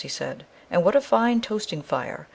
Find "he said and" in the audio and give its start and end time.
0.01-0.83